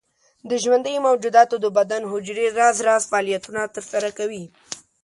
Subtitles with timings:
[0.49, 4.43] د ژوندیو موجوداتو د بدن حجرې راز راز فعالیتونه تر سره کوي.